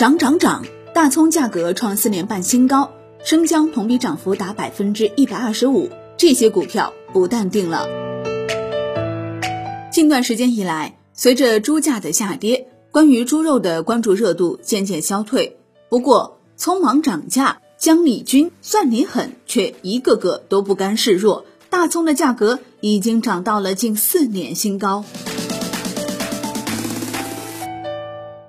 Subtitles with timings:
[0.00, 0.64] 涨涨涨！
[0.94, 2.90] 大葱价格创四年半新高，
[3.22, 7.86] 生姜同比涨幅达百分之一百二十五，这些股票不淡定了。
[9.92, 15.58] 近段时间以来，随着猪价的下跌，关于猪肉的关注热度渐渐消退。
[15.90, 21.44] 不过，匆忙涨价，姜你军算你狠，却一个个都不甘示弱。
[21.68, 25.04] 大葱的价格已经涨到了近四年新高。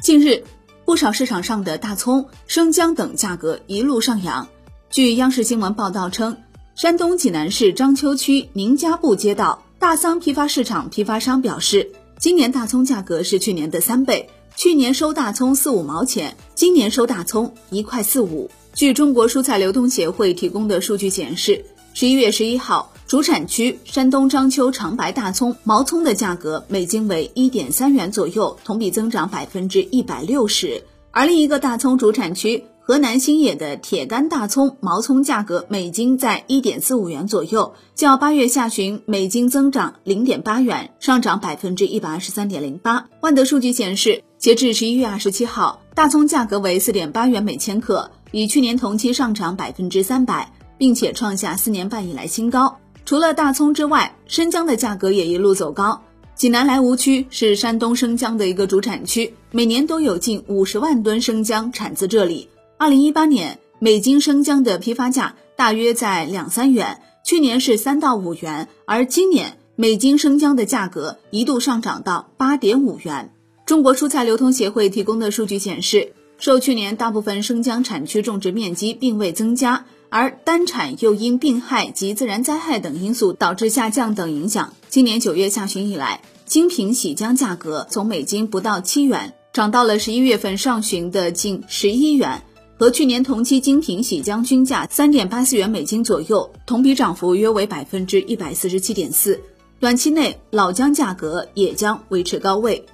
[0.00, 0.44] 近日，
[0.84, 4.46] 不少市场上的大葱、生姜等价格一路上扬。
[4.90, 6.36] 据央视新闻报道称，
[6.74, 18.50] 山东济南市章丘区宁家埠街道大桑批发市场批发商表示，今年大葱价格是去年的三倍，去年收大葱四五毛钱，今年收大葱一块四五。
[18.74, 21.64] 据中国蔬菜流通协会提供的数据显示，
[21.94, 22.92] 十一月十一号。
[23.06, 30.82] 主产区山东章丘长白大葱毛葱的价格每斤为一点三元左右，同比增长百分之一百六十。
[31.10, 43.06] 而另一个大葱主产区河南新野的铁杆大葱毛葱价格每斤在一点四五元左右，较八月下旬每斤增长零点八元，上涨百分之一百二十三点零八。
[43.20, 52.74] 万德数据显示，截至十一月二十七号，大葱价格为四点八元每千克，比去年同期上涨百分之三百，并且创下四年半以来新高。
[53.04, 56.00] 除了大葱之外，生姜的价格也一路走高。
[56.34, 62.48] 济南莱芜区是山东生姜的一个主产区，每年都有近五十万吨生姜产自这里。
[62.78, 73.32] 二零一八年每斤生姜的批发价大约在两三元，去年是三到五元，而今年每斤生姜的价格一度上涨到八点五元。
[73.66, 79.84] 中国蔬菜流通协会提供的数据显示，受去年大部分生姜产区种植面积并未增加。
[80.16, 92.40] 而单产又因病害及自然灾害等因素导致下降等影响，今年九月下旬以来，精品喜姜价格从每斤不到七元涨到了十一月份上旬的近十一元，
[92.78, 99.40] 和去年同期精品喜姜均价三点八四元每斤左右，同比涨幅约为百分之一百四十七点四。
[99.80, 102.86] 短期内老姜价格也将维持高位。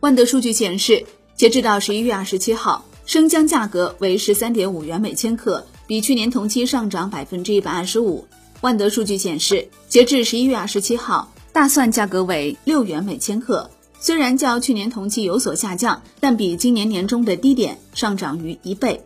[0.00, 1.02] 万德数据显示，
[1.34, 5.66] 截至到十一月二十七号，生姜价格为十三点五元每千克。
[5.88, 8.24] 比去年同期上涨百分之一百二十五。
[8.60, 19.02] 万德数据显示，截至十一月二十七号，大蒜价格为六元每千克，虽然较去年同期有所下降，但比今年年中的低点上涨逾一倍。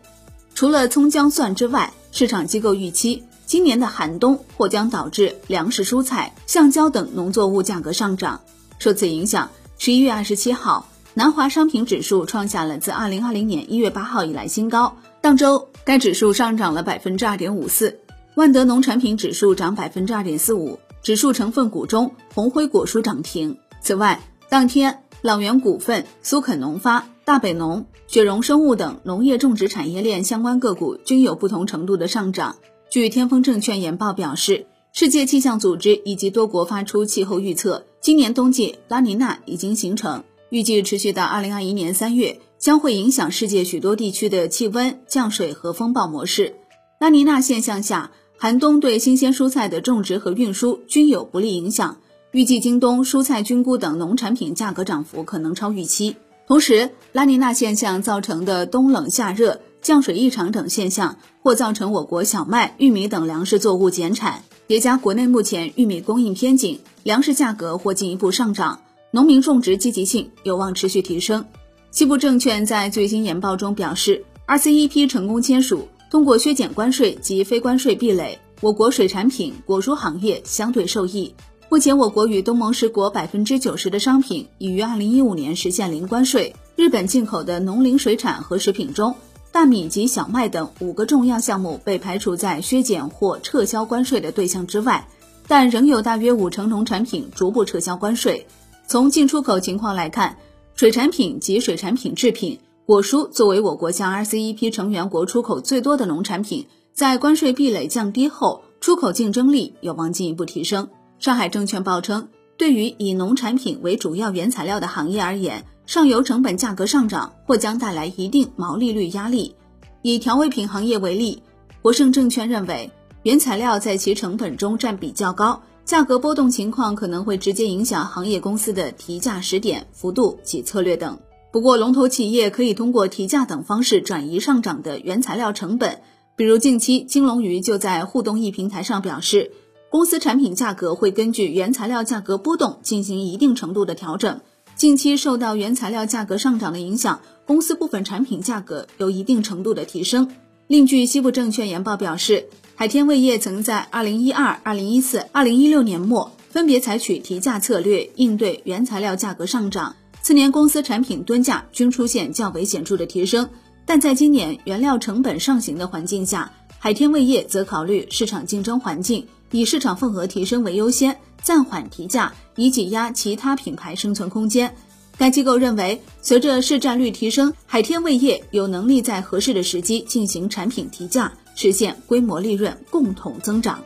[0.56, 8.41] 除了葱姜蒜之外，市场机构预期今年的寒冬或将导致粮食、蔬菜、橡胶等农作物价格上涨。
[8.81, 9.48] 受此影响，
[9.78, 14.97] 十一月二十七号，南华商品指数创下了自二零二零年一月八号以来新高。
[15.22, 15.69] 当周。
[15.84, 17.99] 该指数上涨了百分之二点五四，
[18.37, 23.59] 万德农产品指数涨百分之二点四五，指数成分股中红辉果蔬涨停。
[23.81, 32.54] 此外，当天朗源股份、苏肯农发、大北农、雪荣生物等农业种植产业链相关个股均有不同程度的上涨。
[32.89, 42.39] 据天风证券研报表示，世界气象组织以及多国发出气候预测，今年冬季拉尼娜已经形成，预计持续到二零二一年三月。
[42.62, 46.54] 将会影响世界许多地区的气温、降水和风暴模式。
[47.00, 51.96] 拉尼娜现象下，寒冬对新鲜蔬菜的种植和运输均有不利影响。
[52.30, 56.14] 预计今冬蔬菜、菌菇等农产品价格涨幅可能超预期。
[56.46, 64.44] 同时，拉尼娜现象造成的冬冷夏热、降水异常等现象，或造成我国小麦、玉米等粮食作物减产。
[64.68, 68.80] 叠加国内目前玉米供应偏紧，粮食价格或进一步上涨，
[69.10, 71.44] 农民种植积极性有望持续提升。
[71.92, 81.34] 西部证券在最新研报中表示，RCEP 成功签署，通过削减关税及非关税壁垒，我国水产品、果蔬行业相对受益。
[81.69, 86.56] 目前，我国与东盟十国百分之九十的商品已于二零一五年实现零关税。
[86.76, 89.14] 日本进口的农林水产和食品中，
[89.53, 95.06] 大米及小麦等五个重要项目被排除在削减或撤销关税的对象之外，
[95.47, 98.47] 但仍有大约五成农产品逐步撤销关税。
[98.86, 100.38] 从进出口情况来看，
[100.75, 110.89] 水产品及水产品制品、果蔬作为我国向 RCEP 成员国出口最多的农产品，在关税壁垒降低后，出口竞争力有望进一步提升。
[111.19, 119.54] 上海证券报称，对于以农产品为主要原材料的行业而言，上游成本价格上涨或将带来一定毛利率压力。
[120.01, 121.42] 以调味品行业为例，
[121.80, 122.91] 国盛证券认为，
[123.22, 125.63] 原材料在其成本中占比较高。
[125.84, 131.18] 价格波动情况可能会直接影响行业公司的提价时点、幅度及策略等。
[131.50, 136.00] 不过，龙头企业可以通过提价等方式转移上涨的原材料成本。
[136.34, 139.50] 比如，近期金龙鱼就在互动易平台上表示，
[139.90, 144.40] 公司产品价格会根据原材料价格波动进行一定程度的调整。
[144.74, 150.30] 近期受到原材料价格上涨的影响，公司部分产品价格有一定程度的提升。
[150.68, 163.48] 另据西部证券研报表示，海天味业曾在2012、2014、2016年末分别采取提价策略应对原材料价格上涨，次年公司产品吨价均出现较为显著的提升。
[163.84, 174.75] 但在今年原料成本上行的环境下，海天味业则考虑市场竞争环境，以市场份额提升为优先，暂缓提价，以挤压其他品牌生存空间。
[175.18, 183.83] 该机构认为，随着市占率提升，海天味业有能力在合适的时机进行产品提价，实现规模利润共同增长。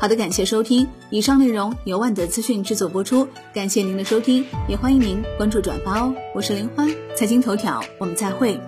[0.00, 6.14] 好的，感谢收听，以上内容由万德资讯制作播出，感谢您的收听，也欢迎您关注转发哦。
[6.34, 8.58] 我是林欢，财经头条，我们再会。